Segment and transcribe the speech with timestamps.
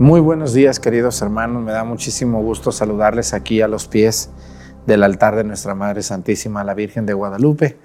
[0.00, 4.30] Muy buenos días queridos hermanos, me da muchísimo gusto saludarles aquí a los pies
[4.86, 7.76] del altar de nuestra Madre Santísima, la Virgen de Guadalupe.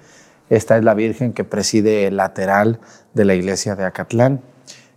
[0.48, 2.80] Esta es la Virgen que preside el lateral
[3.12, 4.40] de la iglesia de Acatlán.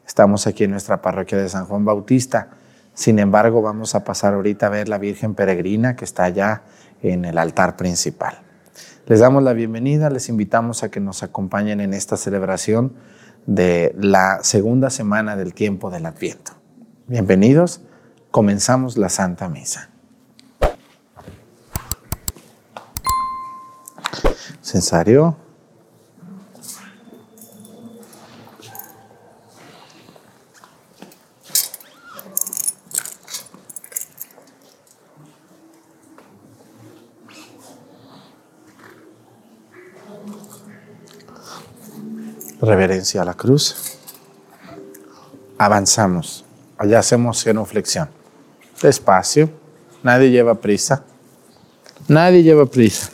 [0.07, 2.51] Estamos aquí en nuestra parroquia de San Juan Bautista.
[2.93, 6.61] Sin embargo, vamos a pasar ahorita a ver la Virgen Peregrina que está allá
[7.03, 8.39] en el altar principal.
[9.07, 12.93] Les damos la bienvenida, les invitamos a que nos acompañen en esta celebración
[13.45, 16.58] de la segunda semana del tiempo del Adviento.
[17.09, 17.81] Bienvenidos,
[18.29, 19.89] comenzamos la Santa Misa.
[24.61, 25.35] Censario.
[42.61, 43.97] Reverencia a la cruz.
[45.57, 46.45] Avanzamos.
[46.79, 48.07] Allá hacemos genuflexión.
[48.81, 49.49] Despacio.
[50.01, 51.03] Nadie lleva prisa.
[52.07, 53.11] Nadie lleva prisa.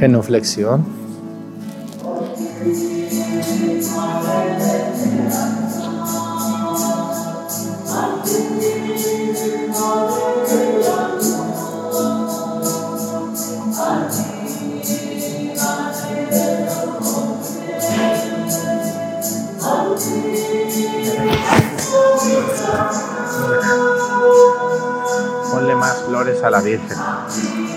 [0.00, 0.82] Genuflexión.
[25.52, 26.99] Ponle más flores a la Virgen.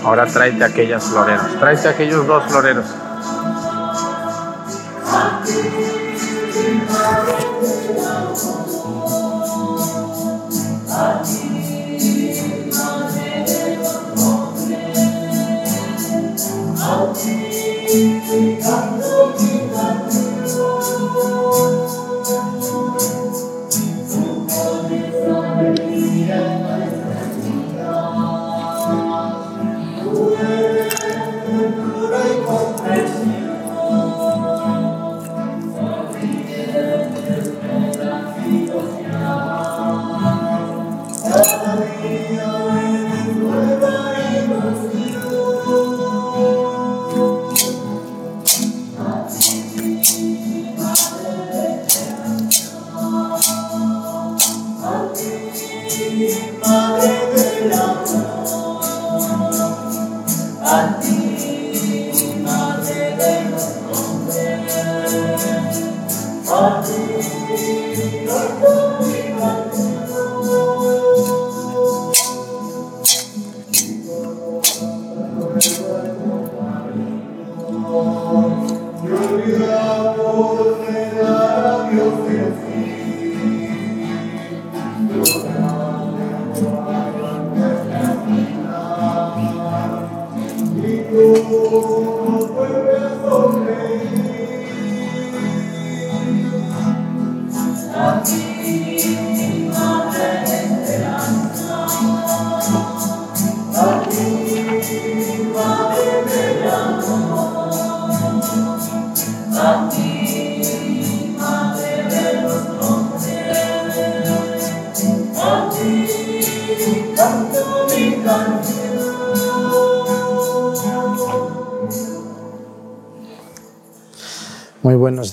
[0.04, 1.58] Ahora tráete aquellas floreras.
[1.58, 3.03] Tráete aquellos dos floreros.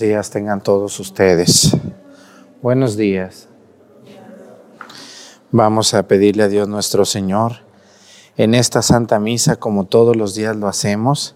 [0.01, 1.78] Días tengan todos ustedes.
[2.61, 3.47] Buenos días.
[5.52, 7.58] Vamos a pedirle a Dios nuestro Señor
[8.35, 11.35] en esta Santa Misa, como todos los días lo hacemos.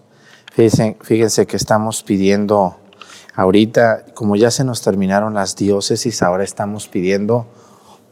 [0.52, 2.76] Fíjense, fíjense que estamos pidiendo
[3.34, 7.46] ahorita, como ya se nos terminaron las diócesis, ahora estamos pidiendo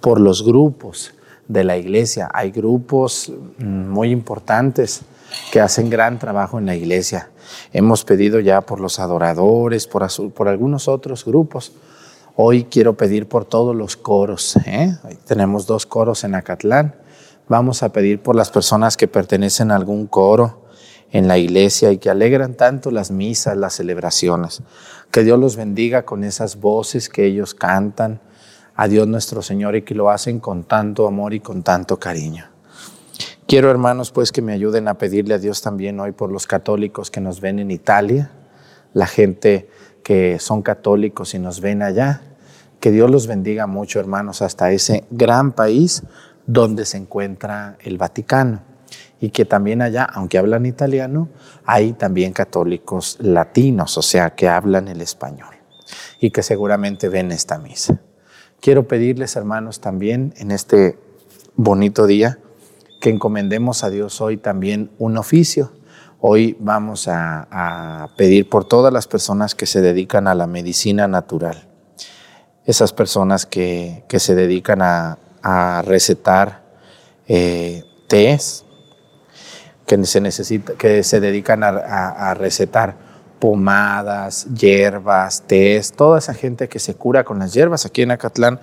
[0.00, 1.14] por los grupos
[1.48, 2.30] de la iglesia.
[2.32, 5.02] Hay grupos mm, muy importantes
[5.50, 7.30] que hacen gran trabajo en la iglesia.
[7.72, 11.72] Hemos pedido ya por los adoradores, por, algunos otros grupos.
[12.36, 14.56] Hoy quiero pedir por todos los coros.
[14.66, 14.96] ¿eh?
[15.26, 16.94] Tenemos dos coros en Acatlán.
[17.48, 20.64] Vamos a pedir por las personas que pertenecen a algún coro
[21.12, 24.62] en la iglesia y que alegran tanto las misas, las celebraciones.
[25.10, 28.20] Que Dios los bendiga con esas voces que ellos cantan,
[28.74, 32.53] a Dios nuestro Señor y que lo hacen con tanto amor y con tanto cariño.
[33.46, 37.10] Quiero, hermanos, pues que me ayuden a pedirle a Dios también hoy por los católicos
[37.10, 38.30] que nos ven en Italia,
[38.94, 39.68] la gente
[40.02, 42.22] que son católicos y nos ven allá.
[42.80, 46.04] Que Dios los bendiga mucho, hermanos, hasta ese gran país
[46.46, 48.62] donde se encuentra el Vaticano.
[49.20, 51.28] Y que también allá, aunque hablan italiano,
[51.66, 55.54] hay también católicos latinos, o sea, que hablan el español
[56.18, 58.00] y que seguramente ven esta misa.
[58.60, 60.98] Quiero pedirles, hermanos, también en este
[61.56, 62.38] bonito día
[63.04, 65.72] que encomendemos a Dios hoy también un oficio.
[66.20, 71.68] Hoy vamos a, pedir por todas las personas que se dedican a la medicina natural,
[72.64, 76.62] esas personas que, se dedican a, recetar
[77.28, 78.64] eh, tés,
[79.86, 82.96] que se, necesita, que se dedican a recetar
[83.38, 87.84] pomadas, hierbas, tés, toda esa gente que se cura con las hierbas.
[87.84, 88.60] Aquí en Acatlán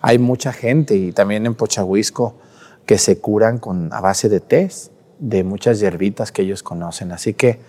[0.00, 2.38] hay mucha gente y también en Pochahuisco
[2.86, 7.12] que se curan con, a base de tés, de muchas hierbitas que ellos conocen.
[7.12, 7.60] Así que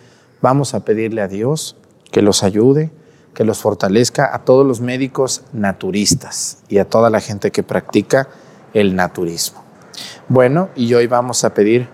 [0.42, 1.78] vamos a pedirle a Dios
[2.12, 2.92] que los ayude,
[3.34, 8.30] que los fortalezca a todos los médicos naturistas y a toda la gente que practica
[8.74, 9.64] el naturismo.
[10.28, 11.88] Bueno, y hoy vamos a pedir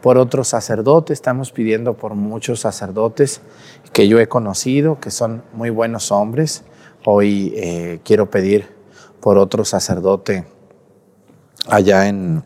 [0.00, 3.40] por otros sacerdotes, estamos pidiendo por muchos sacerdotes
[3.92, 6.64] que yo he conocido, que son muy buenos hombres.
[7.04, 8.68] Hoy eh, quiero pedir
[9.20, 10.44] por otro sacerdote
[11.66, 12.42] allá en,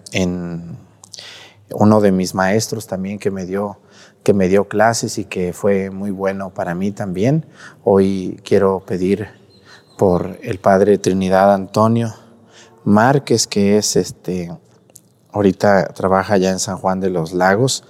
[1.70, 3.78] uno de mis maestros también que me dio
[4.22, 7.46] que me dio clases y que fue muy bueno para mí también.
[7.84, 9.28] Hoy quiero pedir
[9.98, 12.12] por el padre Trinidad Antonio
[12.82, 14.50] Márquez, que es este
[15.30, 17.84] ahorita trabaja allá en San Juan de los Lagos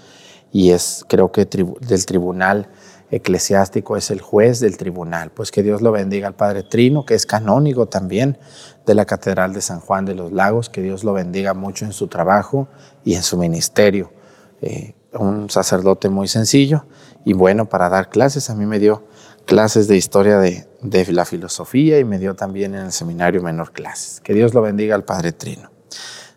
[0.53, 2.69] y es creo que del tribunal
[3.11, 5.31] eclesiástico, es el juez del tribunal.
[5.31, 8.39] Pues que Dios lo bendiga al Padre Trino, que es canónigo también
[8.85, 11.93] de la Catedral de San Juan de los Lagos, que Dios lo bendiga mucho en
[11.93, 12.69] su trabajo
[13.05, 14.13] y en su ministerio.
[14.61, 16.87] Eh, un sacerdote muy sencillo
[17.25, 18.51] y bueno para dar clases.
[18.51, 19.05] A mí me dio
[19.47, 23.73] clases de historia de, de la filosofía y me dio también en el seminario menor
[23.73, 24.21] clases.
[24.21, 25.71] Que Dios lo bendiga al Padre Trino.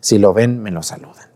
[0.00, 1.30] Si lo ven, me lo saludan.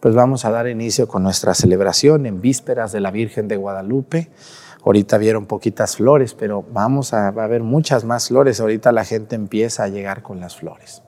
[0.00, 4.30] Pues vamos a dar inicio con nuestra celebración en vísperas de la Virgen de Guadalupe.
[4.86, 8.60] Ahorita vieron poquitas flores, pero vamos a, a ver muchas más flores.
[8.60, 11.02] Ahorita la gente empieza a llegar con las flores.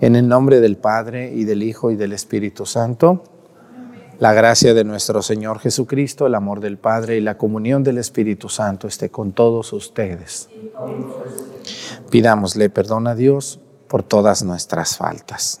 [0.00, 3.24] En el nombre del Padre y del Hijo y del Espíritu Santo,
[4.18, 8.48] la gracia de nuestro Señor Jesucristo, el amor del Padre y la comunión del Espíritu
[8.48, 10.48] Santo esté con todos ustedes.
[12.10, 15.60] Pidámosle perdón a Dios por todas nuestras faltas.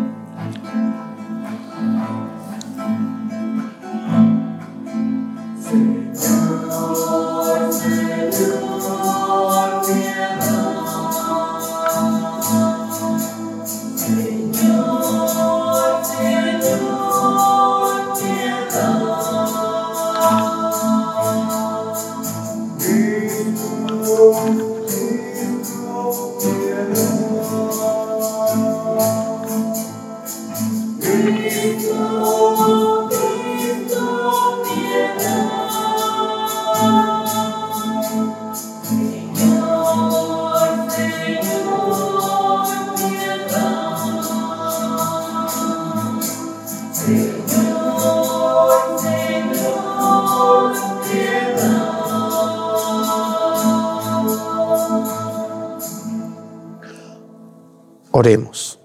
[58.11, 58.77] Oremos.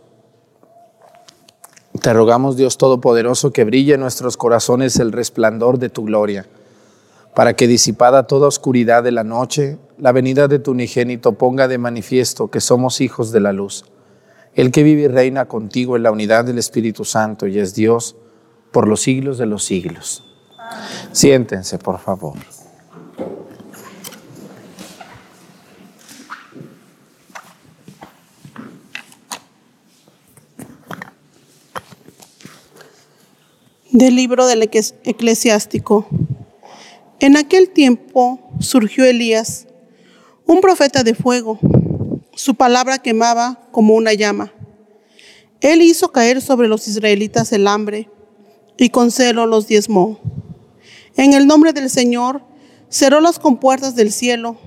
[2.00, 6.46] Te rogamos, Dios Todopoderoso, que brille en nuestros corazones el resplandor de tu gloria,
[7.34, 11.78] para que disipada toda oscuridad de la noche, la venida de tu unigénito ponga de
[11.78, 13.84] manifiesto que somos hijos de la luz.
[14.54, 18.16] El que vive y reina contigo en la unidad del Espíritu Santo y es Dios
[18.70, 20.22] por los siglos de los siglos.
[21.12, 22.36] Siéntense, por favor.
[33.96, 36.06] Del libro del eclesiástico.
[37.18, 39.68] En aquel tiempo surgió Elías,
[40.44, 41.58] un profeta de fuego.
[42.34, 44.52] Su palabra quemaba como una llama.
[45.62, 48.10] Él hizo caer sobre los israelitas el hambre
[48.76, 50.20] y con celo los diezmó.
[51.16, 52.42] En el nombre del Señor
[52.90, 54.58] cerró las compuertas del cielo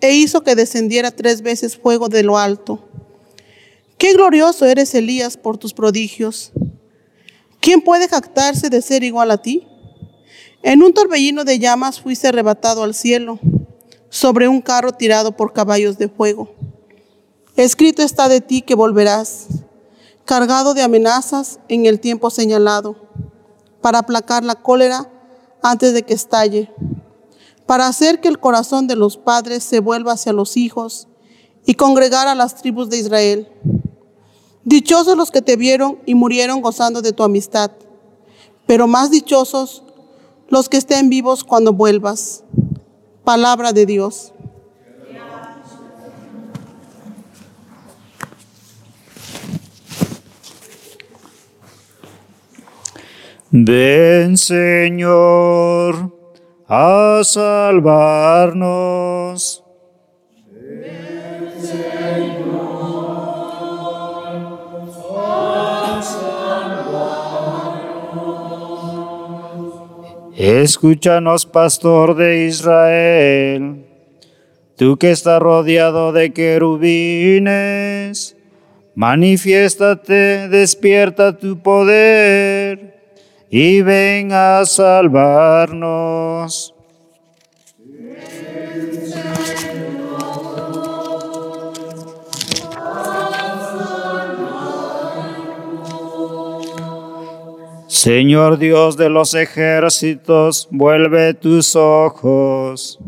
[0.00, 2.88] e hizo que descendiera tres veces fuego de lo alto.
[3.98, 6.52] Qué glorioso eres, Elías, por tus prodigios.
[7.60, 9.66] ¿Quién puede jactarse de ser igual a ti?
[10.62, 13.38] En un torbellino de llamas fuiste arrebatado al cielo,
[14.08, 16.50] sobre un carro tirado por caballos de fuego.
[17.56, 19.46] Escrito está de ti que volverás,
[20.24, 22.96] cargado de amenazas en el tiempo señalado,
[23.80, 25.10] para aplacar la cólera
[25.62, 26.70] antes de que estalle,
[27.66, 31.08] para hacer que el corazón de los padres se vuelva hacia los hijos
[31.64, 33.48] y congregar a las tribus de Israel.
[34.66, 37.70] Dichosos los que te vieron y murieron gozando de tu amistad,
[38.66, 39.84] pero más dichosos
[40.48, 42.42] los que estén vivos cuando vuelvas.
[43.22, 44.32] Palabra de Dios.
[53.52, 56.12] Ven Señor
[56.66, 58.06] a salvarnos.
[70.38, 73.86] Escúchanos, pastor de Israel,
[74.76, 77.56] tú que estás rodeado de querubines,
[78.94, 83.00] manifiéstate, despierta tu poder
[83.48, 86.26] y ven a salvarnos.
[97.88, 102.98] Señor Dios de los ejércitos, vuelve tus ojos,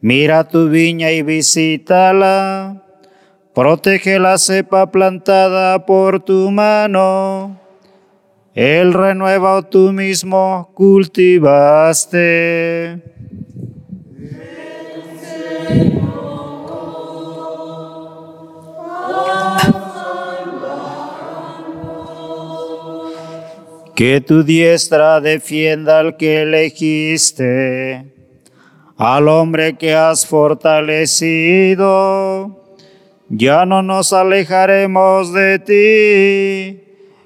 [0.00, 2.84] mira tu viña y visítala,
[3.54, 7.60] protege la cepa plantada por tu mano.
[8.54, 12.18] El renuevo tú mismo cultivaste.
[23.98, 28.06] Que tu diestra defienda al que elegiste,
[28.96, 31.82] al hombre que has fortalecido.
[33.28, 36.80] Ya no nos alejaremos de ti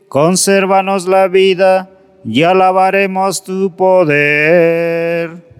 [0.09, 1.91] consérvanos la vida
[2.25, 5.52] y alabaremos tu poder.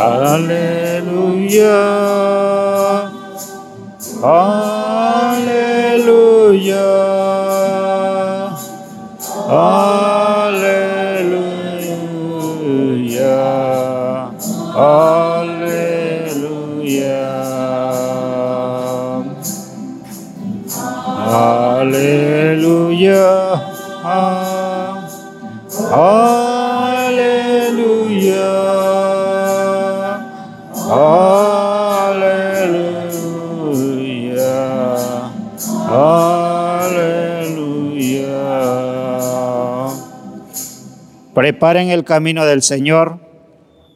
[0.00, 1.76] Aleluya.
[4.24, 5.60] Aleluya.
[9.50, 10.09] Aleluya.
[41.50, 43.18] Preparen el camino del Señor,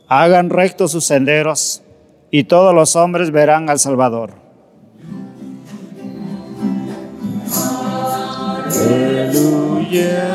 [0.09, 1.85] hagan rectos sus senderos,
[2.33, 4.33] y todos los hombres verán al Salvador.
[8.67, 10.35] Aleluya.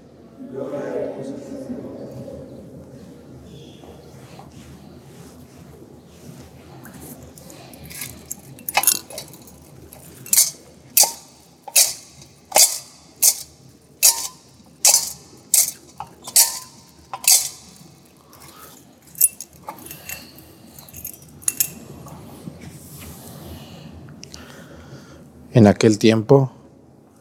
[25.61, 26.51] En aquel tiempo,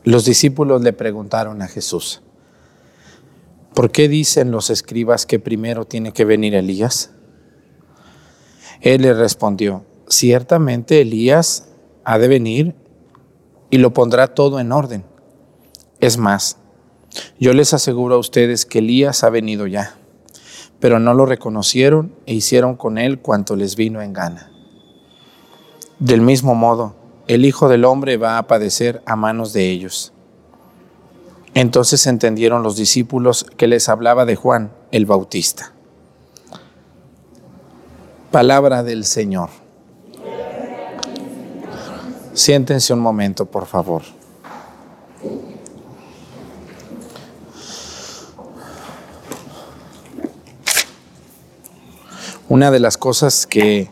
[0.02, 2.22] los discípulos le preguntaron a Jesús,
[3.74, 7.10] ¿por qué dicen los escribas que primero tiene que venir Elías?
[8.80, 11.68] Él le respondió, ciertamente Elías
[12.02, 12.74] ha de venir
[13.68, 15.04] y lo pondrá todo en orden.
[16.00, 16.56] Es más,
[17.38, 19.96] yo les aseguro a ustedes que Elías ha venido ya,
[20.78, 24.50] pero no lo reconocieron e hicieron con él cuanto les vino en gana.
[25.98, 30.12] Del mismo modo, el Hijo del Hombre va a padecer a manos de ellos.
[31.54, 35.72] Entonces entendieron los discípulos que les hablaba de Juan el Bautista.
[38.30, 39.50] Palabra del Señor.
[42.32, 44.02] Siéntense un momento, por favor.
[52.48, 53.90] Una de las cosas que,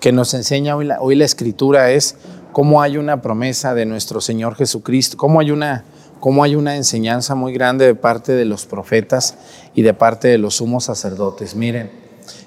[0.00, 2.16] que nos enseña hoy la, hoy la, Escritura es
[2.52, 5.84] cómo hay una promesa de nuestro Señor Jesucristo, cómo hay, una,
[6.20, 9.36] cómo hay una enseñanza muy grande de parte de los profetas
[9.74, 11.54] y de parte de los sumos sacerdotes.
[11.54, 11.90] Miren,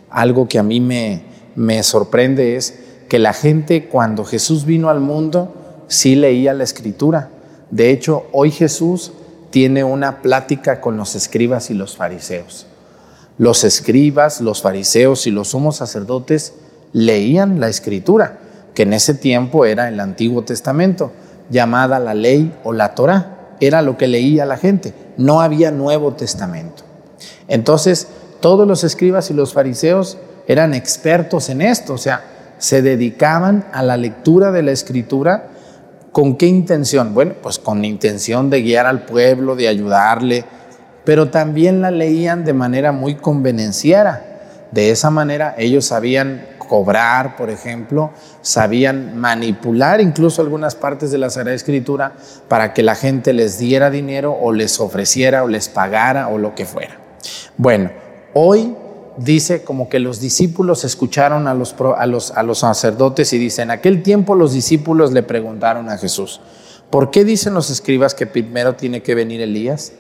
[0.10, 1.24] algo que a mí me,
[1.56, 2.80] me sorprende es
[3.10, 5.54] que la gente cuando Jesús vino al mundo
[5.88, 7.30] sí leía la Escritura.
[7.72, 9.12] De hecho, hoy Jesús
[9.50, 12.68] tiene una plática con los escribas y los fariseos
[13.38, 16.54] los escribas, los fariseos y los sumos sacerdotes
[16.92, 18.40] leían la escritura,
[18.74, 21.12] que en ese tiempo era el Antiguo Testamento,
[21.50, 23.56] llamada la ley o la Torah.
[23.60, 24.94] Era lo que leía la gente.
[25.18, 26.84] No había Nuevo Testamento.
[27.48, 28.08] Entonces,
[28.42, 32.24] todos los escribas y los fariseos eran expertos en esto, o sea,
[32.58, 35.50] se dedicaban a la lectura de la escritura.
[36.12, 37.14] ¿Con qué intención?
[37.14, 40.46] Bueno, pues con intención de guiar al pueblo, de ayudarle,
[41.06, 44.70] pero también la leían de manera muy convenenciera.
[44.72, 48.10] De esa manera ellos sabían cobrar, por ejemplo,
[48.42, 52.14] sabían manipular incluso algunas partes de la Sagrada Escritura
[52.48, 56.56] para que la gente les diera dinero o les ofreciera o les pagara o lo
[56.56, 56.98] que fuera.
[57.58, 57.92] Bueno,
[58.34, 58.76] hoy
[59.18, 63.66] dice como que los discípulos escucharon a los, a los, a los sacerdotes y dicen,
[63.66, 66.42] en aquel tiempo los discípulos le preguntaron a Jesús,
[66.90, 69.94] ¿por qué dicen los escribas que primero tiene que venir Elías?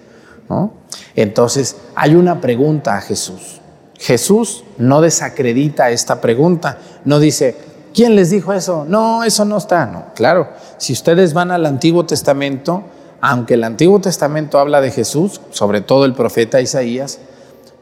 [1.16, 3.62] Entonces, hay una pregunta a Jesús.
[3.98, 7.56] Jesús no desacredita esta pregunta, no dice,
[7.94, 8.86] ¿quién les dijo eso?
[8.88, 9.86] No, eso no está.
[9.86, 12.84] No, claro, si ustedes van al Antiguo Testamento,
[13.22, 17.20] aunque el Antiguo Testamento habla de Jesús, sobre todo el profeta Isaías,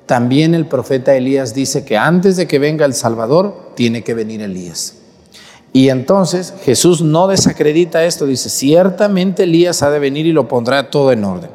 [0.06, 4.42] también el profeta Elías dice que antes de que venga el Salvador, tiene que venir
[4.42, 4.96] Elías.
[5.74, 10.90] Y entonces Jesús no desacredita esto, dice, ciertamente Elías ha de venir y lo pondrá
[10.90, 11.50] todo en orden.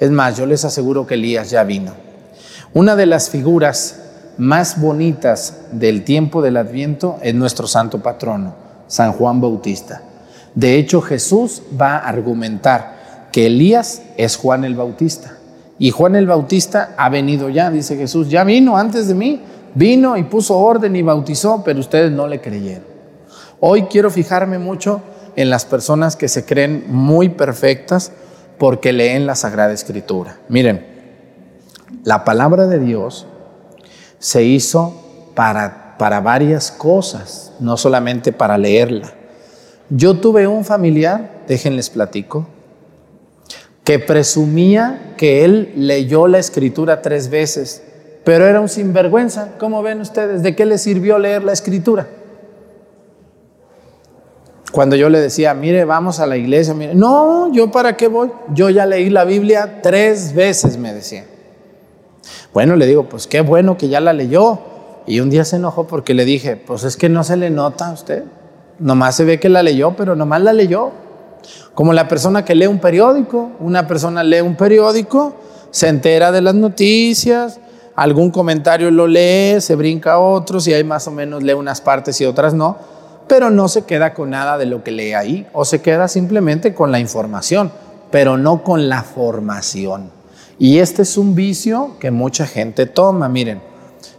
[0.00, 1.92] Es más, yo les aseguro que Elías ya vino.
[2.74, 4.00] Una de las figuras
[4.38, 8.54] más bonitas del tiempo del Adviento es nuestro santo patrono,
[8.86, 10.02] San Juan Bautista.
[10.54, 15.36] De hecho, Jesús va a argumentar que Elías es Juan el Bautista.
[15.78, 19.42] Y Juan el Bautista ha venido ya, dice Jesús, ya vino antes de mí,
[19.74, 22.84] vino y puso orden y bautizó, pero ustedes no le creyeron.
[23.60, 25.02] Hoy quiero fijarme mucho
[25.36, 28.12] en las personas que se creen muy perfectas,
[28.58, 30.38] porque leen la Sagrada Escritura.
[30.48, 30.95] Miren,
[32.04, 33.26] la palabra de Dios
[34.18, 39.12] se hizo para, para varias cosas, no solamente para leerla.
[39.88, 42.46] Yo tuve un familiar, déjenles platico,
[43.84, 47.84] que presumía que él leyó la escritura tres veces,
[48.24, 49.52] pero era un sinvergüenza.
[49.60, 50.42] ¿Cómo ven ustedes?
[50.42, 52.08] ¿De qué le sirvió leer la escritura?
[54.72, 58.32] Cuando yo le decía, mire, vamos a la iglesia, mire, no, yo para qué voy,
[58.52, 61.24] yo ya leí la Biblia tres veces, me decía.
[62.56, 64.58] Bueno, le digo, pues qué bueno que ya la leyó.
[65.06, 67.88] Y un día se enojó porque le dije, pues es que no se le nota
[67.88, 68.24] a usted.
[68.78, 70.90] Nomás se ve que la leyó, pero nomás la leyó.
[71.74, 73.50] Como la persona que lee un periódico.
[73.60, 75.34] Una persona lee un periódico,
[75.70, 77.60] se entera de las noticias,
[77.94, 81.82] algún comentario lo lee, se brinca a otros y ahí más o menos lee unas
[81.82, 82.78] partes y otras no
[83.28, 86.74] pero no se queda con nada de lo que lee ahí, o se queda simplemente
[86.74, 87.72] con la información,
[88.12, 90.15] pero no con la formación.
[90.58, 93.28] Y este es un vicio que mucha gente toma.
[93.28, 93.60] Miren,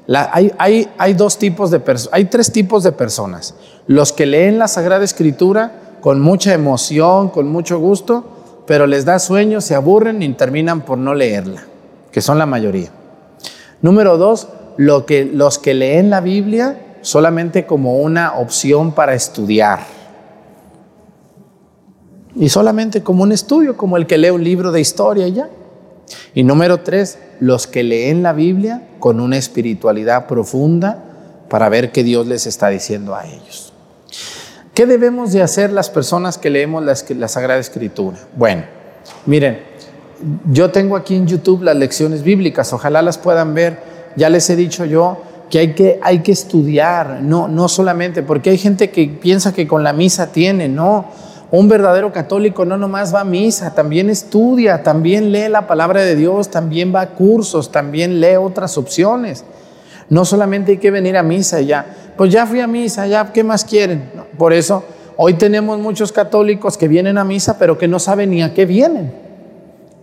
[0.07, 3.55] hay, hay, dos tipos de hay tres tipos de personas.
[3.87, 8.23] Los que leen la Sagrada Escritura con mucha emoción, con mucho gusto,
[8.65, 11.63] pero les da sueño, se aburren y terminan por no leerla,
[12.11, 12.89] que son la mayoría.
[13.81, 14.47] Número dos,
[14.77, 19.79] lo que, los que leen la Biblia solamente como una opción para estudiar.
[22.35, 25.49] Y solamente como un estudio, como el que lee un libro de historia y ya.
[26.33, 31.03] Y número tres, los que leen la Biblia con una espiritualidad profunda
[31.49, 33.73] para ver qué Dios les está diciendo a ellos.
[34.73, 38.17] ¿Qué debemos de hacer las personas que leemos la, la Sagrada Escritura?
[38.35, 38.63] Bueno,
[39.25, 39.59] miren,
[40.51, 43.79] yo tengo aquí en YouTube las lecciones bíblicas, ojalá las puedan ver.
[44.15, 48.49] Ya les he dicho yo que hay que, hay que estudiar, no, no solamente, porque
[48.49, 51.05] hay gente que piensa que con la misa tiene, no.
[51.49, 56.15] Un verdadero católico no nomás va a misa, también estudia, también lee la palabra de
[56.15, 59.45] Dios, también va a cursos, también lee otras opciones.
[60.09, 61.85] No solamente hay que venir a misa ya,
[62.17, 64.11] pues ya fui a misa, ya, ¿qué más quieren?
[64.37, 64.83] Por eso
[65.15, 68.65] hoy tenemos muchos católicos que vienen a misa, pero que no saben ni a qué
[68.65, 69.13] vienen.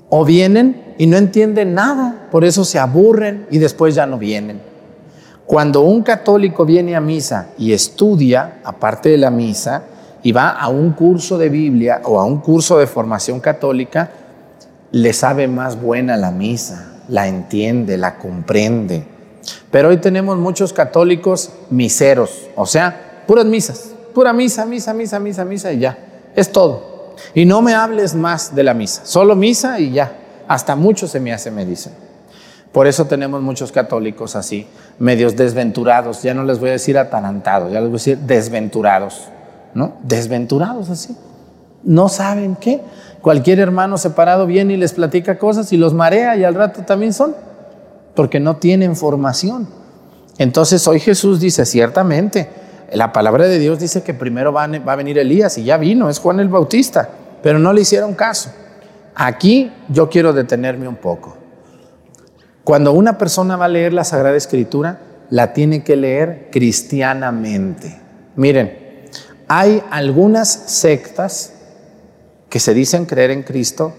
[0.08, 4.62] O vienen y no entienden nada, por eso se aburren y después ya no vienen.
[5.44, 9.82] Cuando un católico viene a misa y estudia, aparte de la misa,
[10.24, 14.10] y va a un curso de Biblia o a un curso de formación católica,
[14.90, 19.04] le sabe más buena la misa, la entiende, la comprende.
[19.70, 25.44] Pero hoy tenemos muchos católicos miseros, o sea, puras misas, pura misa, misa, misa, misa,
[25.44, 25.98] misa y ya,
[26.34, 27.12] es todo.
[27.34, 30.20] Y no me hables más de la misa, solo misa y ya.
[30.48, 31.92] Hasta mucho se me hace, me dicen.
[32.72, 34.66] Por eso tenemos muchos católicos así,
[34.98, 39.28] medios desventurados, ya no les voy a decir atarantados, ya les voy a decir desventurados.
[39.74, 39.94] ¿No?
[40.02, 41.16] Desventurados así.
[41.82, 42.80] No saben qué.
[43.20, 47.12] Cualquier hermano separado viene y les platica cosas y los marea y al rato también
[47.12, 47.34] son,
[48.14, 49.68] porque no tienen formación.
[50.38, 52.48] Entonces hoy Jesús dice, ciertamente,
[52.92, 56.18] la palabra de Dios dice que primero va a venir Elías y ya vino, es
[56.18, 57.08] Juan el Bautista,
[57.42, 58.50] pero no le hicieron caso.
[59.14, 61.36] Aquí yo quiero detenerme un poco.
[62.64, 64.98] Cuando una persona va a leer la Sagrada Escritura,
[65.30, 68.00] la tiene que leer cristianamente.
[68.36, 68.83] Miren,
[69.48, 71.52] hay algunas sectas
[72.48, 73.92] que se dicen creer en Cristo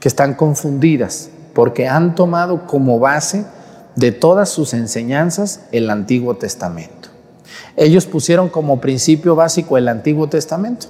[0.00, 3.44] que están confundidas porque han tomado como base
[3.96, 7.08] de todas sus enseñanzas el Antiguo Testamento.
[7.76, 10.86] Ellos pusieron como principio básico el Antiguo Testamento.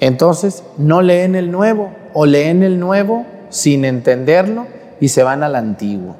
[0.00, 4.66] Entonces no leen el Nuevo o leen el Nuevo sin entenderlo
[5.00, 6.16] y se van al Antiguo.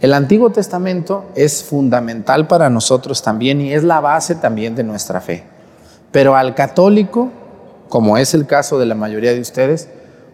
[0.00, 5.20] El Antiguo Testamento es fundamental para nosotros también y es la base también de nuestra
[5.20, 5.44] fe.
[6.12, 7.30] Pero al católico,
[7.88, 9.88] como es el caso de la mayoría de ustedes,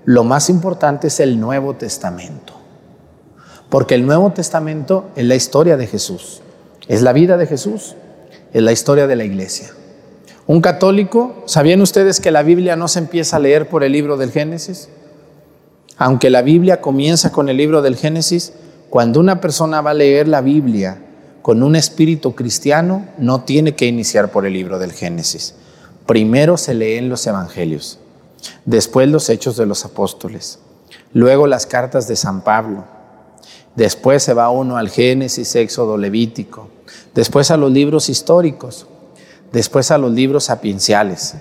[0.05, 2.55] lo más importante es el Nuevo Testamento.
[3.71, 6.43] Porque el Nuevo Testamento es la historia de Jesús,
[6.89, 7.95] es la vida de Jesús,
[8.53, 9.69] es la historia de la iglesia.
[10.47, 14.17] Un católico, ¿sabían ustedes que la Biblia no se empieza a leer por el libro
[14.17, 14.89] del Génesis?
[15.99, 18.55] Aunque la Biblia comienza con el libro del Génesis,
[18.89, 21.03] cuando una persona va a leer la Biblia
[21.43, 25.55] con un espíritu cristiano, no tiene que iniciar por el libro del Génesis.
[26.09, 27.99] Primero se leen los evangelios,
[28.65, 30.59] después los hechos de los apóstoles,
[31.13, 32.85] luego las cartas de San Pablo,
[33.77, 36.71] después se va uno al Génesis, Éxodo, Levítico,
[37.15, 38.87] después a los libros históricos,
[39.53, 41.35] después a los libros sapienciales,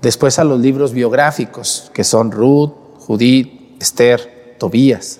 [0.00, 5.18] después a los libros biográficos, que son Ruth, Judith, Esther, Tobías,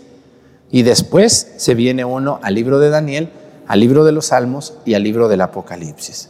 [0.70, 3.28] y después se viene uno al libro de Daniel,
[3.66, 6.28] al libro de los Salmos y al libro del Apocalipsis.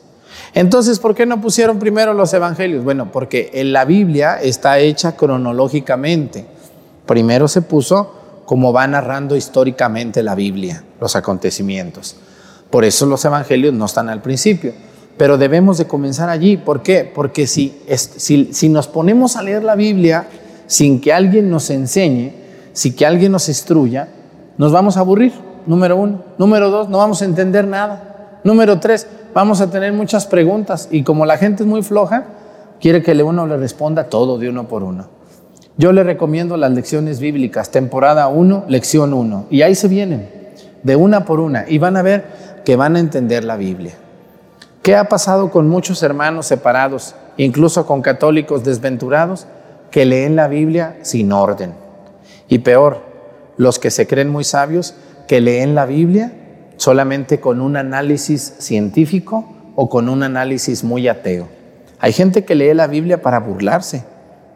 [0.55, 2.85] Entonces, ¿por qué no pusieron primero los evangelios?
[2.85, 6.45] Bueno, porque en la Biblia está hecha cronológicamente.
[7.07, 12.17] Primero se puso como va narrando históricamente la Biblia, los acontecimientos.
[12.71, 14.73] Por eso los evangelios no están al principio.
[15.17, 16.57] Pero debemos de comenzar allí.
[16.57, 17.11] ¿Por qué?
[17.13, 20.27] Porque si, si, si nos ponemos a leer la Biblia
[20.67, 22.33] sin que alguien nos enseñe,
[22.73, 24.09] sin que alguien nos instruya,
[24.57, 25.33] nos vamos a aburrir,
[25.67, 26.25] número uno.
[26.39, 28.12] Número dos, no vamos a entender nada.
[28.45, 32.25] Número tres, vamos a tener muchas preguntas y como la gente es muy floja,
[32.81, 35.07] quiere que uno le responda todo de uno por uno.
[35.77, 40.29] Yo le recomiendo las lecciones bíblicas, temporada 1, lección 1, y ahí se vienen,
[40.83, 42.25] de una por una, y van a ver
[42.65, 43.95] que van a entender la Biblia.
[44.83, 49.47] ¿Qué ha pasado con muchos hermanos separados, incluso con católicos desventurados,
[49.93, 51.75] que leen la Biblia sin orden?
[52.49, 53.03] Y peor,
[53.57, 54.95] los que se creen muy sabios,
[55.29, 56.33] que leen la Biblia
[56.77, 61.49] solamente con un análisis científico o con un análisis muy ateo.
[61.99, 64.05] Hay gente que lee la Biblia para burlarse,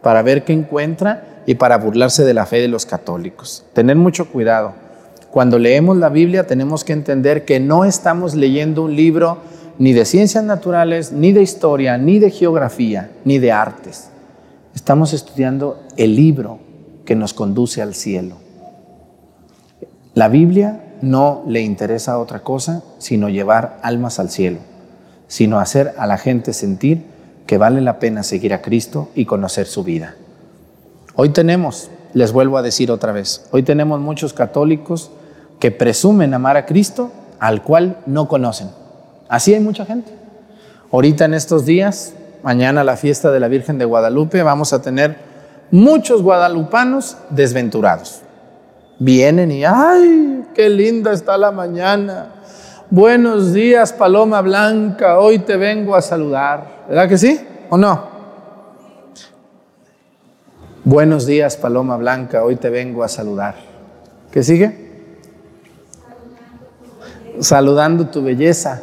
[0.02, 3.64] para ver qué encuentra y para burlarse de la fe de los católicos.
[3.72, 4.74] Tener mucho cuidado.
[5.30, 9.38] Cuando leemos la Biblia tenemos que entender que no estamos leyendo un libro
[9.78, 14.08] ni de ciencias naturales, ni de historia, ni de geografía, ni de artes.
[14.74, 16.58] Estamos estudiando el libro
[17.04, 18.36] que nos conduce al cielo.
[20.14, 24.58] La Biblia no le interesa otra cosa sino llevar almas al cielo,
[25.28, 27.04] sino hacer a la gente sentir
[27.46, 30.16] que vale la pena seguir a Cristo y conocer su vida.
[31.14, 35.10] Hoy tenemos, les vuelvo a decir otra vez, hoy tenemos muchos católicos
[35.60, 38.70] que presumen amar a Cristo al cual no conocen.
[39.28, 40.12] Así hay mucha gente.
[40.92, 45.16] Ahorita en estos días, mañana la fiesta de la Virgen de Guadalupe, vamos a tener
[45.70, 48.22] muchos guadalupanos desventurados.
[48.98, 52.28] Vienen y, ay, qué linda está la mañana.
[52.88, 56.84] Buenos días, Paloma Blanca, hoy te vengo a saludar.
[56.88, 58.16] ¿Verdad que sí o no?
[60.84, 63.56] Buenos días, Paloma Blanca, hoy te vengo a saludar.
[64.30, 64.86] ¿Qué sigue?
[67.40, 68.80] Saludando tu belleza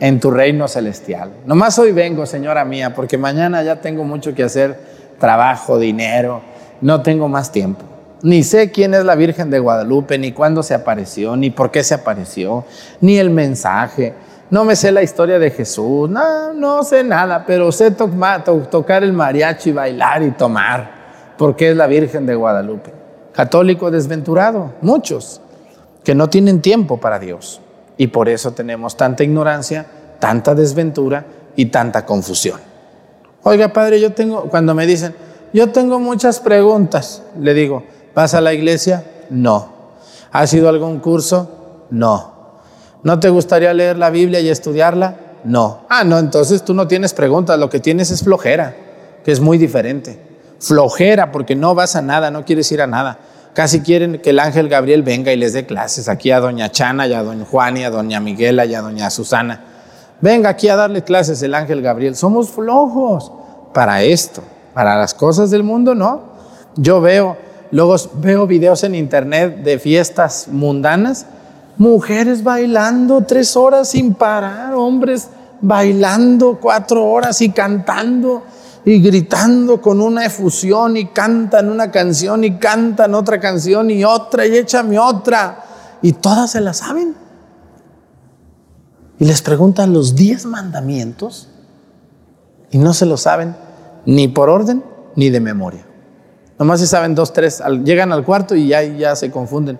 [0.00, 1.30] en tu reino celestial.
[1.46, 4.78] Nomás hoy vengo, señora mía, porque mañana ya tengo mucho que hacer,
[5.18, 6.42] trabajo, dinero,
[6.82, 7.95] no tengo más tiempo.
[8.26, 11.84] Ni sé quién es la Virgen de Guadalupe, ni cuándo se apareció, ni por qué
[11.84, 12.64] se apareció,
[13.00, 14.14] ni el mensaje.
[14.50, 19.12] No me sé la historia de Jesús, no, no sé nada, pero sé tocar el
[19.12, 22.92] mariachi, bailar y tomar, porque es la Virgen de Guadalupe.
[23.32, 25.40] Católico desventurado, muchos,
[26.02, 27.60] que no tienen tiempo para Dios.
[27.96, 29.86] Y por eso tenemos tanta ignorancia,
[30.18, 32.58] tanta desventura y tanta confusión.
[33.44, 35.14] Oiga, padre, yo tengo, cuando me dicen,
[35.52, 37.84] yo tengo muchas preguntas, le digo,
[38.16, 39.04] ¿vas a la iglesia?
[39.28, 39.68] No.
[40.32, 41.86] ¿Has ido a algún curso?
[41.90, 42.34] No.
[43.02, 45.16] ¿No te gustaría leer la Biblia y estudiarla?
[45.44, 45.82] No.
[45.90, 48.74] Ah, no, entonces tú no tienes preguntas, lo que tienes es flojera,
[49.22, 50.18] que es muy diferente.
[50.58, 53.18] Flojera porque no vas a nada, no quieres ir a nada.
[53.52, 57.06] Casi quieren que el ángel Gabriel venga y les dé clases aquí a doña Chana
[57.06, 59.62] y a doña Juan y a doña Miguela y a doña Susana.
[60.22, 62.16] Venga aquí a darle clases el ángel Gabriel.
[62.16, 63.30] Somos flojos
[63.74, 66.34] para esto, para las cosas del mundo, ¿no?
[66.76, 67.36] Yo veo,
[67.70, 71.26] luego veo videos en internet de fiestas mundanas,
[71.78, 75.28] mujeres bailando tres horas sin parar, hombres
[75.60, 78.42] bailando cuatro horas y cantando
[78.84, 84.46] y gritando con una efusión y cantan una canción y cantan otra canción y otra
[84.46, 85.64] y échame otra.
[86.02, 87.16] Y todas se la saben.
[89.18, 91.48] Y les preguntan los diez mandamientos
[92.70, 93.56] y no se lo saben
[94.04, 94.84] ni por orden
[95.16, 95.85] ni de memoria.
[96.58, 99.78] Nomás se saben dos, tres, llegan al cuarto y ya, ya se confunden.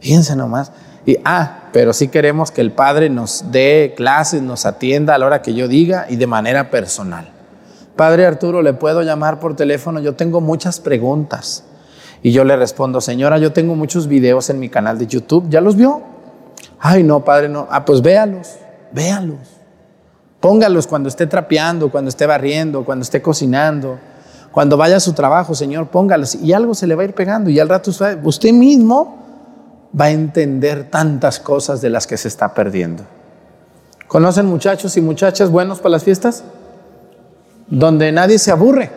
[0.00, 0.70] Fíjense nomás.
[1.06, 5.26] Y, ah, pero sí queremos que el Padre nos dé clases, nos atienda a la
[5.26, 7.28] hora que yo diga y de manera personal.
[7.96, 10.00] Padre Arturo, ¿le puedo llamar por teléfono?
[10.00, 11.64] Yo tengo muchas preguntas.
[12.22, 15.46] Y yo le respondo, señora, yo tengo muchos videos en mi canal de YouTube.
[15.50, 16.02] ¿Ya los vio?
[16.80, 17.68] Ay, no, padre, no.
[17.70, 18.56] Ah, pues véalos,
[18.92, 19.38] véalos.
[20.40, 23.98] Póngalos cuando esté trapeando, cuando esté barriendo, cuando esté cocinando,
[24.54, 26.36] cuando vaya a su trabajo, Señor, póngalos.
[26.36, 27.50] Y algo se le va a ir pegando.
[27.50, 27.90] Y al rato
[28.22, 29.18] usted mismo
[30.00, 33.02] va a entender tantas cosas de las que se está perdiendo.
[34.06, 36.44] ¿Conocen muchachos y muchachas buenos para las fiestas?
[37.68, 38.90] donde nadie se aburre,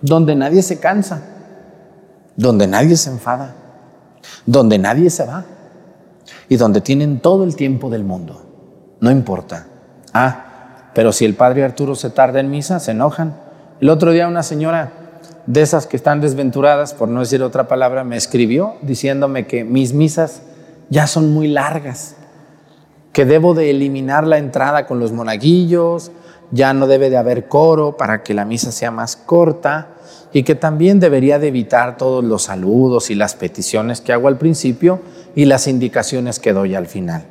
[0.00, 1.22] donde nadie se cansa,
[2.36, 3.54] donde nadie se enfada,
[4.46, 5.44] donde nadie se va
[6.48, 8.42] y donde tienen todo el tiempo del mundo.
[9.00, 9.66] No importa.
[10.12, 13.34] Ah, pero si el padre Arturo se tarda en misa, se enojan.
[13.82, 14.92] El otro día una señora
[15.46, 19.92] de esas que están desventuradas, por no decir otra palabra, me escribió diciéndome que mis
[19.92, 20.42] misas
[20.88, 22.14] ya son muy largas,
[23.12, 26.12] que debo de eliminar la entrada con los monaguillos,
[26.52, 29.88] ya no debe de haber coro para que la misa sea más corta
[30.32, 34.38] y que también debería de evitar todos los saludos y las peticiones que hago al
[34.38, 35.00] principio
[35.34, 37.24] y las indicaciones que doy al final,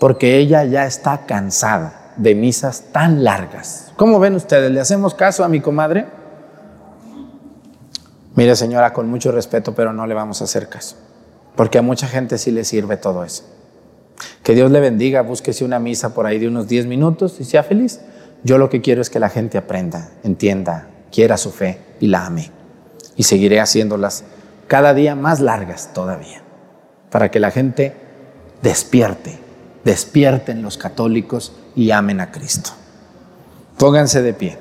[0.00, 3.83] porque ella ya está cansada de misas tan largas.
[3.96, 4.72] ¿Cómo ven ustedes?
[4.72, 6.06] ¿Le hacemos caso a mi comadre?
[8.34, 10.96] Mire señora, con mucho respeto, pero no le vamos a hacer caso,
[11.54, 13.44] porque a mucha gente sí le sirve todo eso.
[14.42, 17.62] Que Dios le bendiga, búsquese una misa por ahí de unos 10 minutos y sea
[17.62, 18.00] feliz.
[18.42, 22.26] Yo lo que quiero es que la gente aprenda, entienda, quiera su fe y la
[22.26, 22.50] ame.
[23.16, 24.24] Y seguiré haciéndolas
[24.66, 26.42] cada día más largas todavía,
[27.10, 27.94] para que la gente
[28.62, 29.38] despierte,
[29.84, 32.72] despierten los católicos y amen a Cristo.
[33.78, 34.58] Pónganse de pie.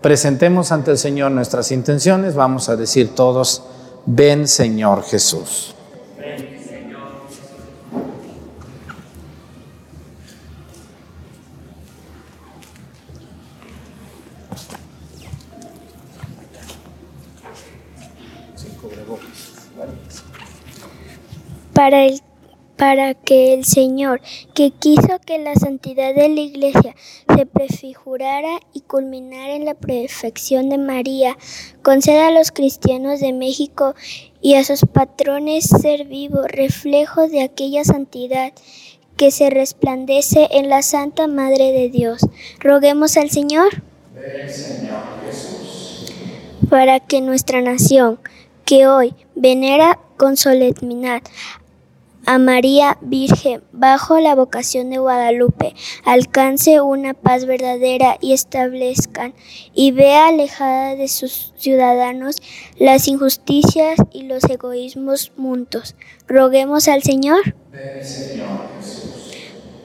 [0.00, 2.34] Presentemos ante el Señor nuestras intenciones.
[2.34, 3.62] Vamos a decir todos,
[4.06, 5.74] ven Señor Jesús.
[21.80, 22.20] para, el,
[22.80, 24.22] para que el Señor,
[24.54, 26.96] que quiso que la santidad de la Iglesia
[27.36, 31.36] se prefigurara y culminara en la perfección de María,
[31.82, 33.94] conceda a los cristianos de México
[34.40, 38.54] y a sus patrones ser vivo reflejo de aquella santidad
[39.18, 42.22] que se resplandece en la Santa Madre de Dios.
[42.60, 43.82] Roguemos al Señor.
[44.48, 45.20] Señor
[46.70, 48.20] para que nuestra nación,
[48.64, 51.22] que hoy venera con solemnidad
[52.30, 59.34] a María Virgen bajo la vocación de Guadalupe, alcance una paz verdadera y establezcan
[59.74, 62.36] y vea alejada de sus ciudadanos
[62.78, 65.96] las injusticias y los egoísmos mundos.
[66.28, 67.56] Roguemos al Señor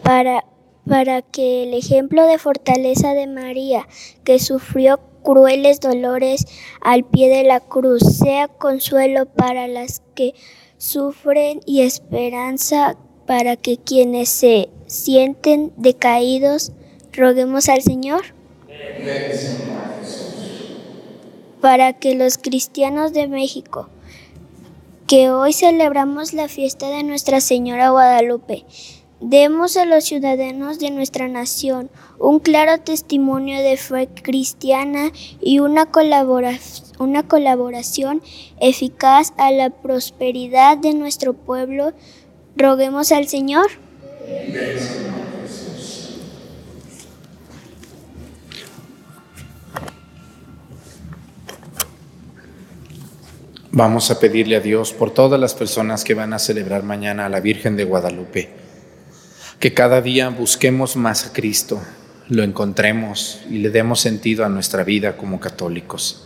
[0.04, 0.46] para,
[0.88, 3.88] para que el ejemplo de fortaleza de María,
[4.24, 6.46] que sufrió crueles dolores
[6.80, 10.36] al pie de la cruz, sea consuelo para las que
[10.78, 16.72] sufren y esperanza para que quienes se sienten decaídos,
[17.14, 18.22] roguemos al Señor.
[21.62, 23.90] Para que los cristianos de México,
[25.08, 28.66] que hoy celebramos la fiesta de Nuestra Señora Guadalupe,
[29.22, 35.90] Demos a los ciudadanos de nuestra nación un claro testimonio de fe cristiana y una,
[37.00, 38.22] una colaboración
[38.60, 41.94] eficaz a la prosperidad de nuestro pueblo.
[42.58, 43.68] Roguemos al Señor.
[53.72, 57.30] Vamos a pedirle a Dios por todas las personas que van a celebrar mañana a
[57.30, 58.65] la Virgen de Guadalupe
[59.60, 61.82] que cada día busquemos más a Cristo,
[62.28, 66.26] lo encontremos y le demos sentido a nuestra vida como católicos.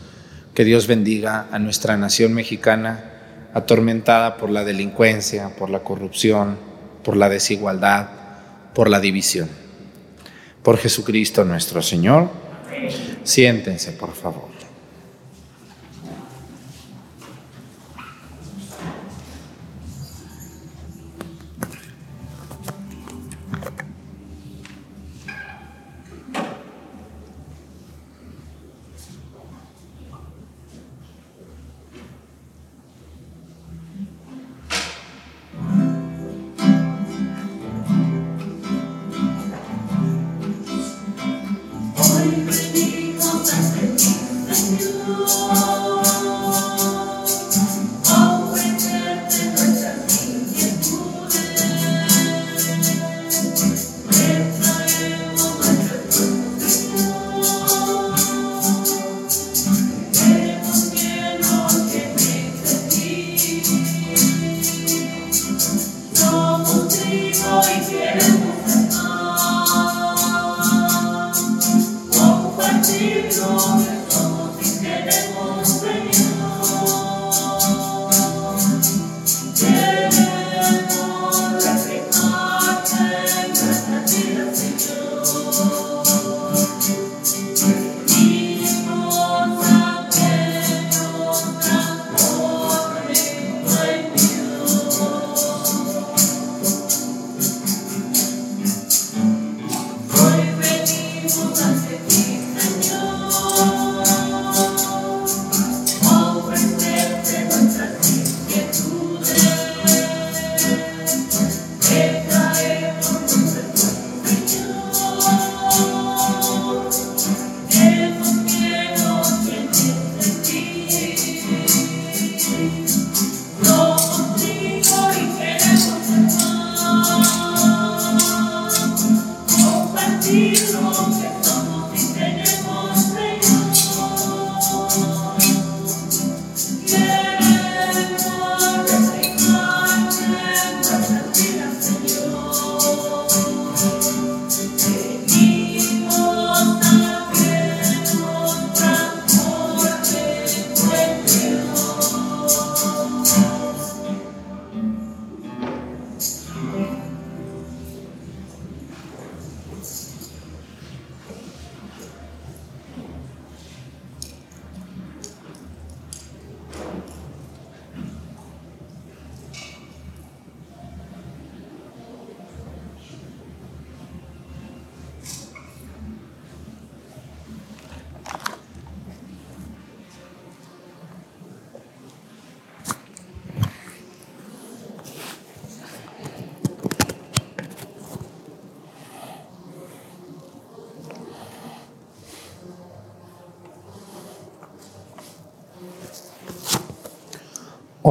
[0.54, 3.14] Que Dios bendiga a nuestra nación mexicana
[3.54, 6.58] atormentada por la delincuencia, por la corrupción,
[7.04, 8.10] por la desigualdad,
[8.74, 9.50] por la división.
[10.64, 12.30] Por Jesucristo nuestro Señor.
[13.24, 14.49] Siéntense, por favor.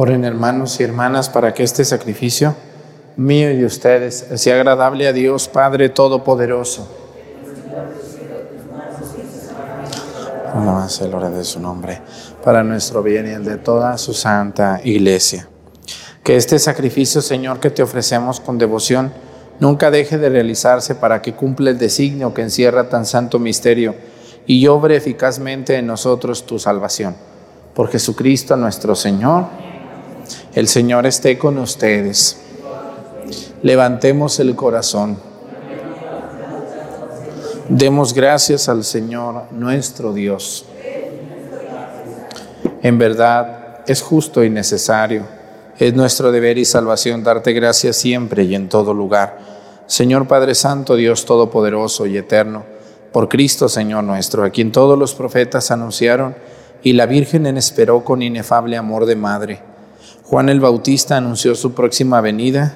[0.01, 2.55] Oren hermanos y hermanas para que este sacrificio
[3.17, 6.87] mío y de ustedes sea agradable a Dios Padre Todopoderoso.
[10.55, 11.99] más el hora de su nombre,
[12.45, 15.49] para nuestro bien y el de toda su santa iglesia.
[16.23, 19.11] Que este sacrificio, Señor, que te ofrecemos con devoción,
[19.59, 23.95] nunca deje de realizarse para que cumpla el designio que encierra tan santo misterio
[24.45, 27.17] y obre eficazmente en nosotros tu salvación.
[27.73, 29.68] Por Jesucristo nuestro Señor,
[30.55, 32.37] el Señor esté con ustedes.
[33.61, 35.17] Levantemos el corazón.
[37.69, 40.65] Demos gracias al Señor nuestro Dios.
[42.81, 45.23] En verdad es justo y necesario.
[45.77, 49.37] Es nuestro deber y salvación darte gracias siempre y en todo lugar.
[49.85, 52.63] Señor Padre Santo, Dios Todopoderoso y Eterno,
[53.11, 56.35] por Cristo Señor nuestro, a quien todos los profetas anunciaron
[56.83, 59.61] y la Virgen en esperó con inefable amor de madre.
[60.29, 62.75] Juan el Bautista anunció su próxima venida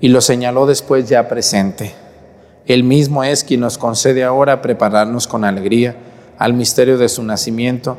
[0.00, 1.94] y lo señaló después ya presente.
[2.66, 5.94] Él mismo es quien nos concede ahora prepararnos con alegría
[6.38, 7.98] al misterio de su nacimiento,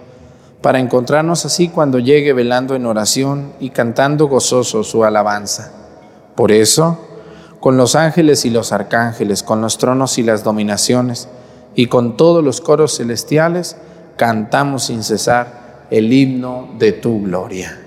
[0.62, 5.72] para encontrarnos así cuando llegue velando en oración y cantando gozoso su alabanza.
[6.36, 7.00] Por eso,
[7.62, 11.30] con los ángeles y los arcángeles, con los tronos y las dominaciones,
[11.74, 13.78] y con todos los coros celestiales,
[14.18, 17.87] cantamos sin cesar el himno de tu gloria.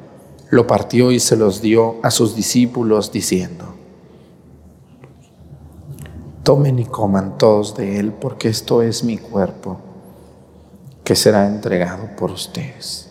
[0.51, 3.73] lo partió y se los dio a sus discípulos diciendo,
[6.43, 9.79] tomen y coman todos de él porque esto es mi cuerpo
[11.05, 13.10] que será entregado por ustedes.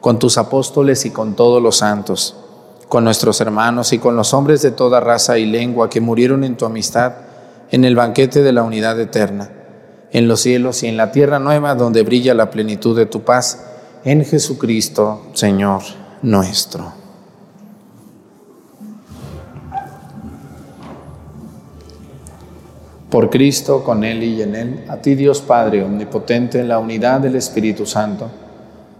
[0.00, 2.36] con tus apóstoles y con todos los santos,
[2.88, 6.56] con nuestros hermanos y con los hombres de toda raza y lengua que murieron en
[6.56, 7.26] tu amistad
[7.70, 9.50] en el banquete de la unidad eterna,
[10.12, 13.64] en los cielos y en la tierra nueva donde brilla la plenitud de tu paz,
[14.04, 15.82] en Jesucristo, Señor
[16.22, 16.92] nuestro.
[23.10, 27.20] Por Cristo, con Él y en Él, a ti Dios Padre Omnipotente, en la unidad
[27.20, 28.30] del Espíritu Santo,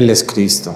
[0.00, 0.74] Él es Cristo.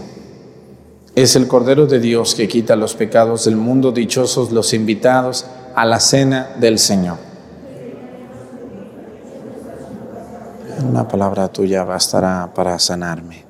[1.15, 5.87] Es el Cordero de Dios que quita los pecados del mundo, dichosos los invitados a
[5.87, 7.17] la cena del Señor.
[10.87, 13.47] Una palabra tuya bastará para sanarme.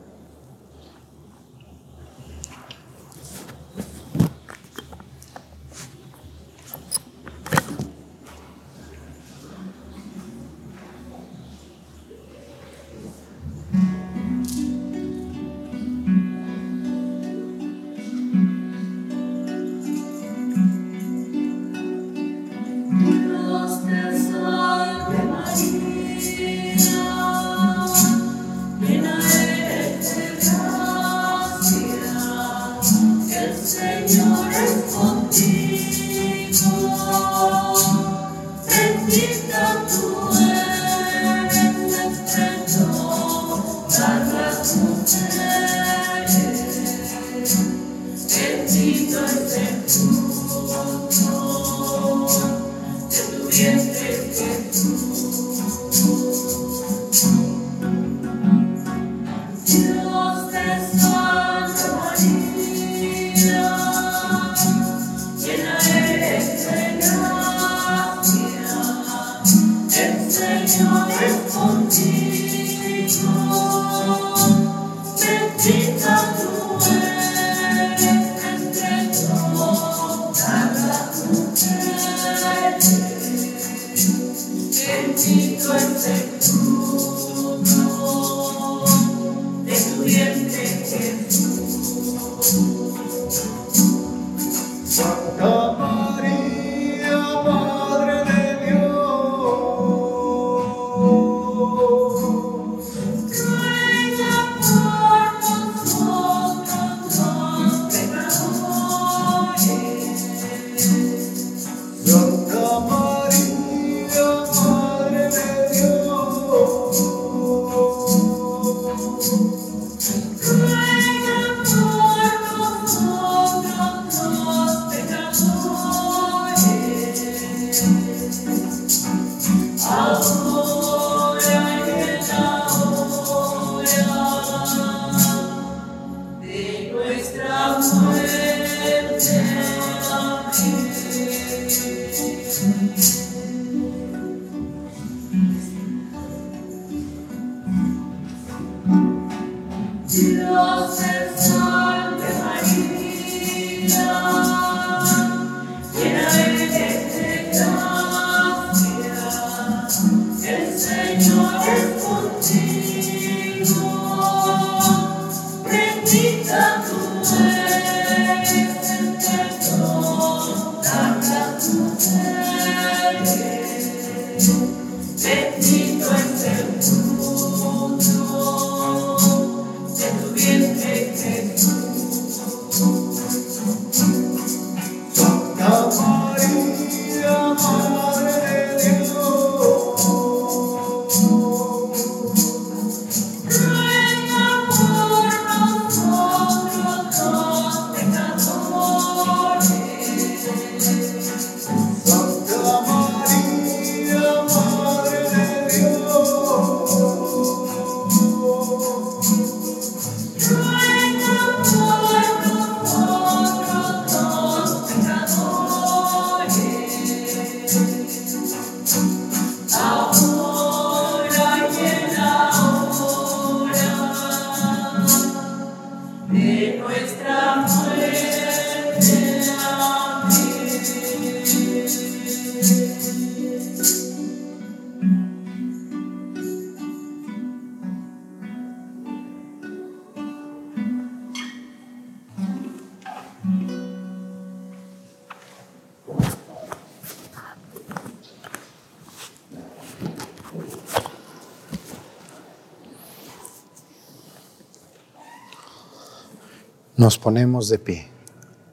[256.97, 258.09] Nos ponemos de pie.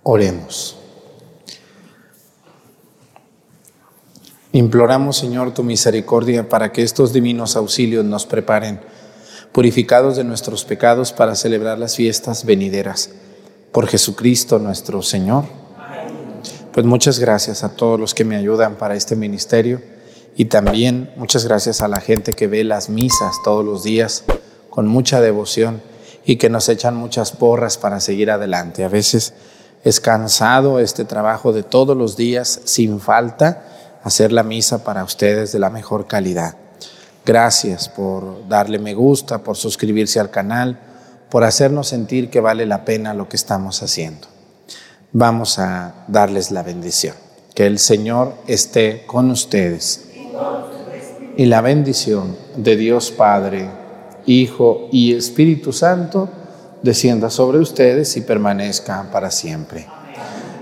[0.04, 0.78] Oremos.
[4.52, 8.80] Imploramos, Señor, tu misericordia para que estos divinos auxilios nos preparen,
[9.52, 13.10] purificados de nuestros pecados, para celebrar las fiestas venideras.
[13.72, 15.46] Por Jesucristo nuestro Señor.
[16.74, 19.82] Pues muchas gracias a todos los que me ayudan para este ministerio
[20.36, 24.24] y también muchas gracias a la gente que ve las misas todos los días
[24.70, 25.82] con mucha devoción
[26.26, 28.84] y que nos echan muchas porras para seguir adelante.
[28.84, 29.34] A veces
[29.84, 33.64] es cansado este trabajo de todos los días, sin falta,
[34.04, 36.56] hacer la misa para ustedes de la mejor calidad.
[37.26, 40.80] Gracias por darle me gusta, por suscribirse al canal,
[41.30, 44.28] por hacernos sentir que vale la pena lo que estamos haciendo.
[45.14, 47.16] Vamos a darles la bendición.
[47.54, 50.06] Que el Señor esté con ustedes.
[51.38, 53.70] Y la bendición de Dios Padre,
[54.26, 56.30] Hijo y Espíritu Santo
[56.82, 59.88] descienda sobre ustedes y permanezca para siempre.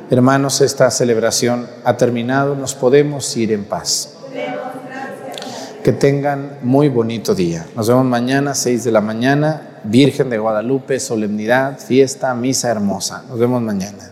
[0.10, 4.16] Hermanos, esta celebración ha terminado, nos podemos ir en paz.
[5.84, 7.66] Que tengan muy bonito día.
[7.76, 13.24] Nos vemos mañana, 6 de la mañana, Virgen de Guadalupe, solemnidad, fiesta, misa hermosa.
[13.30, 14.12] Nos vemos mañana.